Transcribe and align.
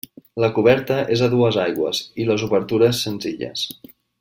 La 0.43 0.47
coberta 0.53 0.95
és 1.15 1.21
a 1.25 1.29
dues 1.33 1.59
aigües 1.65 2.01
i 2.23 2.27
les 2.31 2.47
obertures 2.49 3.03
senzilles. 3.09 3.69